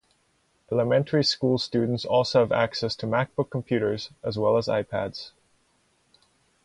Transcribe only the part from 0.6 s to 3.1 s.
Elementary school students also have access to